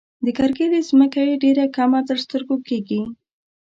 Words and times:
د 0.25 0.27
کرکيلې 0.37 0.79
ځمکه 0.89 1.21
یې 1.27 1.35
ډېره 1.43 1.63
کمه 1.75 1.99
تر 2.09 2.17
سترګو 2.25 2.55
کيږي. 2.67 3.01